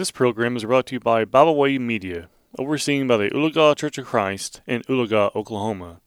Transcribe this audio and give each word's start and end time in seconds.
This 0.00 0.10
program 0.10 0.56
is 0.56 0.64
brought 0.64 0.86
to 0.86 0.94
you 0.94 1.00
by 1.00 1.26
Bible 1.26 1.56
Way 1.56 1.76
Media, 1.76 2.30
overseen 2.58 3.06
by 3.06 3.18
the 3.18 3.28
Oologah 3.32 3.76
Church 3.76 3.98
of 3.98 4.06
Christ 4.06 4.62
in 4.66 4.80
Oologah, 4.88 5.36
Oklahoma. 5.36 6.00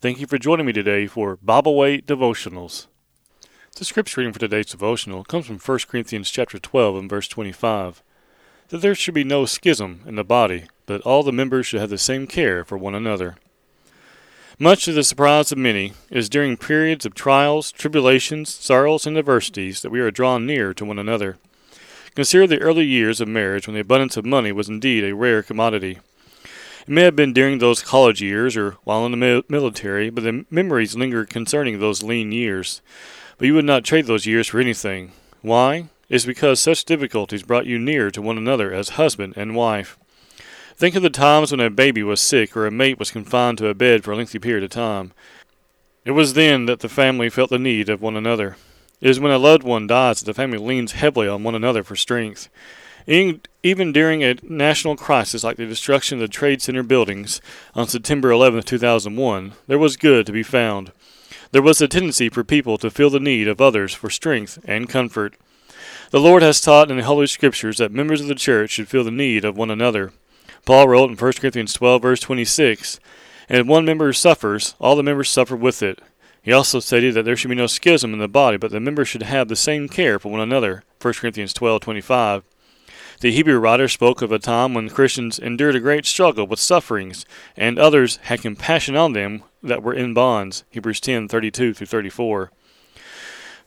Thank 0.00 0.18
you 0.18 0.26
for 0.26 0.38
joining 0.38 0.66
me 0.66 0.72
today 0.72 1.06
for 1.06 1.36
Bible 1.36 1.76
Way 1.76 2.00
Devotionals. 2.00 2.88
The 3.76 3.84
scripture 3.84 4.20
reading 4.20 4.32
for 4.32 4.40
today's 4.40 4.66
devotional 4.66 5.22
comes 5.22 5.46
from 5.46 5.60
1 5.60 5.78
Corinthians 5.88 6.32
chapter 6.32 6.58
12 6.58 6.96
and 6.96 7.08
verse 7.08 7.28
25. 7.28 8.02
That 8.70 8.78
there 8.78 8.96
should 8.96 9.14
be 9.14 9.22
no 9.22 9.44
schism 9.44 10.00
in 10.04 10.16
the 10.16 10.24
body, 10.24 10.64
but 10.86 11.00
all 11.02 11.22
the 11.22 11.30
members 11.30 11.68
should 11.68 11.80
have 11.80 11.90
the 11.90 11.96
same 11.96 12.26
care 12.26 12.64
for 12.64 12.76
one 12.76 12.96
another. 12.96 13.36
Much 14.58 14.84
to 14.86 14.92
the 14.92 15.04
surprise 15.04 15.52
of 15.52 15.58
many, 15.58 15.92
it 16.10 16.18
is 16.18 16.28
during 16.28 16.56
periods 16.56 17.06
of 17.06 17.14
trials, 17.14 17.70
tribulations, 17.70 18.52
sorrows, 18.52 19.06
and 19.06 19.16
adversities 19.16 19.80
that 19.82 19.90
we 19.90 20.00
are 20.00 20.10
drawn 20.10 20.44
near 20.44 20.74
to 20.74 20.84
one 20.84 20.98
another. 20.98 21.38
Consider 22.18 22.48
the 22.48 22.58
early 22.58 22.84
years 22.84 23.20
of 23.20 23.28
marriage 23.28 23.68
when 23.68 23.74
the 23.74 23.80
abundance 23.80 24.16
of 24.16 24.24
money 24.24 24.50
was 24.50 24.68
indeed 24.68 25.04
a 25.04 25.14
rare 25.14 25.40
commodity. 25.40 26.00
It 26.80 26.88
may 26.88 27.02
have 27.02 27.14
been 27.14 27.32
during 27.32 27.58
those 27.58 27.80
college 27.80 28.20
years 28.20 28.56
or 28.56 28.72
while 28.82 29.06
in 29.06 29.12
the 29.12 29.44
military, 29.48 30.10
but 30.10 30.24
the 30.24 30.44
memories 30.50 30.96
linger 30.96 31.24
concerning 31.24 31.78
those 31.78 32.02
lean 32.02 32.32
years. 32.32 32.82
But 33.36 33.46
you 33.46 33.54
would 33.54 33.64
not 33.64 33.84
trade 33.84 34.06
those 34.06 34.26
years 34.26 34.48
for 34.48 34.58
anything. 34.58 35.12
Why? 35.42 35.90
It 36.08 36.16
is 36.16 36.26
because 36.26 36.58
such 36.58 36.84
difficulties 36.84 37.44
brought 37.44 37.66
you 37.66 37.78
near 37.78 38.10
to 38.10 38.20
one 38.20 38.36
another 38.36 38.74
as 38.74 38.88
husband 38.88 39.34
and 39.36 39.54
wife. 39.54 39.96
Think 40.74 40.96
of 40.96 41.04
the 41.04 41.10
times 41.10 41.52
when 41.52 41.60
a 41.60 41.70
baby 41.70 42.02
was 42.02 42.20
sick 42.20 42.56
or 42.56 42.66
a 42.66 42.72
mate 42.72 42.98
was 42.98 43.12
confined 43.12 43.58
to 43.58 43.68
a 43.68 43.74
bed 43.74 44.02
for 44.02 44.10
a 44.10 44.16
lengthy 44.16 44.40
period 44.40 44.64
of 44.64 44.70
time. 44.70 45.12
It 46.04 46.10
was 46.10 46.34
then 46.34 46.66
that 46.66 46.80
the 46.80 46.88
family 46.88 47.30
felt 47.30 47.50
the 47.50 47.60
need 47.60 47.88
of 47.88 48.02
one 48.02 48.16
another. 48.16 48.56
It 49.00 49.10
is 49.10 49.20
when 49.20 49.32
a 49.32 49.38
loved 49.38 49.62
one 49.62 49.86
dies 49.86 50.20
that 50.20 50.26
the 50.26 50.34
family 50.34 50.58
leans 50.58 50.92
heavily 50.92 51.28
on 51.28 51.44
one 51.44 51.54
another 51.54 51.84
for 51.84 51.94
strength. 51.94 52.48
Even 53.06 53.92
during 53.92 54.22
a 54.22 54.36
national 54.42 54.96
crisis 54.96 55.42
like 55.42 55.56
the 55.56 55.66
destruction 55.66 56.18
of 56.18 56.22
the 56.22 56.28
Trade 56.28 56.60
Center 56.60 56.82
buildings 56.82 57.40
on 57.74 57.88
September 57.88 58.30
11, 58.30 58.64
2001, 58.64 59.52
there 59.66 59.78
was 59.78 59.96
good 59.96 60.26
to 60.26 60.32
be 60.32 60.42
found. 60.42 60.92
There 61.52 61.62
was 61.62 61.80
a 61.80 61.88
tendency 61.88 62.28
for 62.28 62.44
people 62.44 62.76
to 62.78 62.90
feel 62.90 63.08
the 63.08 63.20
need 63.20 63.48
of 63.48 63.60
others 63.60 63.94
for 63.94 64.10
strength 64.10 64.58
and 64.64 64.88
comfort. 64.88 65.34
The 66.10 66.20
Lord 66.20 66.42
has 66.42 66.60
taught 66.60 66.90
in 66.90 66.98
the 66.98 67.04
Holy 67.04 67.26
Scriptures 67.26 67.78
that 67.78 67.92
members 67.92 68.20
of 68.20 68.26
the 68.26 68.34
church 68.34 68.72
should 68.72 68.88
feel 68.88 69.04
the 69.04 69.10
need 69.10 69.44
of 69.44 69.56
one 69.56 69.70
another. 69.70 70.12
Paul 70.66 70.88
wrote 70.88 71.08
in 71.08 71.16
1 71.16 71.32
Corinthians 71.34 71.72
12, 71.72 72.02
verse 72.02 72.20
26, 72.20 73.00
And 73.48 73.58
if 73.58 73.66
one 73.66 73.86
member 73.86 74.12
suffers, 74.12 74.74
all 74.78 74.96
the 74.96 75.02
members 75.02 75.30
suffer 75.30 75.56
with 75.56 75.82
it. 75.82 76.00
He 76.48 76.54
also 76.54 76.80
stated 76.80 77.12
that 77.12 77.26
there 77.26 77.36
should 77.36 77.50
be 77.50 77.54
no 77.54 77.66
schism 77.66 78.14
in 78.14 78.20
the 78.20 78.26
body, 78.26 78.56
but 78.56 78.70
the 78.70 78.80
members 78.80 79.06
should 79.06 79.22
have 79.22 79.48
the 79.48 79.54
same 79.54 79.86
care 79.86 80.18
for 80.18 80.32
one 80.32 80.40
another. 80.40 80.82
1 80.98 81.12
Corinthians 81.20 81.52
12:25. 81.52 82.42
The 83.20 83.32
Hebrew 83.32 83.58
writer 83.58 83.86
spoke 83.86 84.22
of 84.22 84.32
a 84.32 84.38
time 84.38 84.72
when 84.72 84.88
Christians 84.88 85.38
endured 85.38 85.76
a 85.76 85.80
great 85.80 86.06
struggle 86.06 86.46
with 86.46 86.58
sufferings, 86.58 87.26
and 87.54 87.78
others 87.78 88.18
had 88.22 88.40
compassion 88.40 88.96
on 88.96 89.12
them 89.12 89.42
that 89.62 89.82
were 89.82 89.92
in 89.92 90.14
bonds. 90.14 90.64
Hebrews 90.70 91.02
10:32 91.02 91.74
through 91.74 91.86
34. 91.86 92.50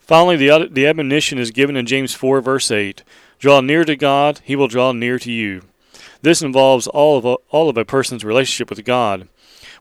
Finally, 0.00 0.36
the, 0.38 0.68
the 0.68 0.88
admonition 0.88 1.38
is 1.38 1.52
given 1.52 1.76
in 1.76 1.86
James 1.86 2.14
4, 2.14 2.40
verse 2.40 2.68
8 2.72 3.04
Draw 3.38 3.60
near 3.60 3.84
to 3.84 3.94
God, 3.94 4.40
he 4.42 4.56
will 4.56 4.66
draw 4.66 4.90
near 4.90 5.20
to 5.20 5.30
you. 5.30 5.62
This 6.22 6.42
involves 6.42 6.86
all 6.86 7.18
of 7.18 7.24
a, 7.24 7.34
all 7.50 7.68
of 7.68 7.76
a 7.76 7.84
person's 7.84 8.24
relationship 8.24 8.70
with 8.70 8.84
God. 8.84 9.28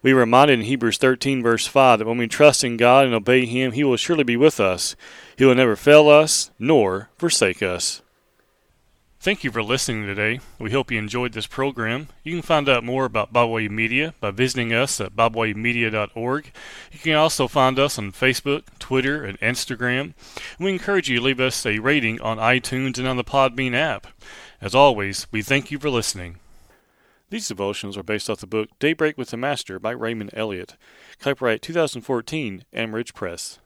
We 0.04 0.14
are 0.14 0.16
reminded 0.16 0.60
in 0.60 0.66
Hebrews 0.66 0.98
13, 0.98 1.44
verse 1.44 1.68
5, 1.68 2.00
that 2.00 2.08
when 2.08 2.18
we 2.18 2.28
trust 2.28 2.64
in 2.64 2.78
God 2.78 3.06
and 3.06 3.14
obey 3.14 3.46
Him, 3.46 3.72
He 3.72 3.84
will 3.84 3.98
surely 3.98 4.24
be 4.24 4.36
with 4.36 4.60
us. 4.60 4.96
He 5.38 5.46
will 5.46 5.56
never 5.56 5.76
fail 5.76 6.10
us 6.10 6.50
nor 6.58 7.10
forsake 7.18 7.62
us. 7.62 8.02
Thank 9.20 9.44
you 9.44 9.52
for 9.52 9.62
listening 9.62 10.08
today. 10.08 10.40
We 10.58 10.72
hope 10.72 10.90
you 10.90 10.98
enjoyed 10.98 11.34
this 11.34 11.46
program. 11.46 12.08
You 12.24 12.34
can 12.34 12.42
find 12.42 12.68
out 12.68 12.84
more 12.84 13.06
about 13.06 13.32
Bible 13.32 13.52
Way 13.52 13.68
Media 13.68 14.16
by 14.20 14.32
visiting 14.32 14.74
us 14.74 15.00
at 15.00 15.16
BibleWayMedia.org. 15.16 16.52
You 16.92 17.00
can 17.00 17.14
also 17.14 17.48
find 17.48 17.78
us 17.78 18.00
on 18.00 18.14
Facebook, 18.14 18.64
Twitter, 18.80 19.24
and 19.24 19.40
Instagram. 19.40 20.16
We 20.58 20.72
encourage 20.72 21.08
you 21.08 21.18
to 21.18 21.24
leave 21.24 21.40
us 21.40 21.64
a 21.68 21.78
rating 21.78 22.20
on 22.20 22.40
iTunes 22.40 22.98
and 22.98 23.08
on 23.08 23.18
the 23.18 23.24
Podbean 23.24 23.76
app. 23.76 24.08
As 24.62 24.76
always, 24.76 25.26
we 25.32 25.42
thank 25.42 25.72
you 25.72 25.80
for 25.80 25.90
listening. 25.90 26.38
These 27.32 27.48
devotions 27.48 27.98
are 27.98 28.04
based 28.04 28.30
off 28.30 28.42
the 28.42 28.46
book 28.46 28.70
Daybreak 28.78 29.18
with 29.18 29.32
the 29.32 29.38
Master 29.38 29.80
by 29.80 29.90
Raymond 29.90 30.30
Elliott. 30.34 30.76
Copyright 31.18 31.64
2014, 31.64 32.66
Amaridge 32.72 33.16
Press. 33.16 33.58